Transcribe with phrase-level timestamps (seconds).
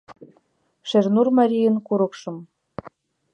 [0.89, 2.37] Шернур марийын курыкшым